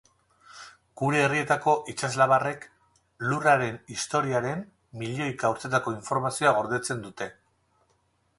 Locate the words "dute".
7.09-7.31